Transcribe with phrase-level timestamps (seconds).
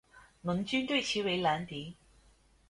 [0.41, 1.95] 盟军对其为兰迪。